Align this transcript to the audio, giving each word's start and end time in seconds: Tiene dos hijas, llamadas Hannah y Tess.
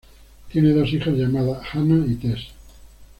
Tiene 0.51 0.73
dos 0.73 0.91
hijas, 0.93 1.13
llamadas 1.13 1.61
Hannah 1.75 2.07
y 2.07 2.15
Tess. 2.15 2.45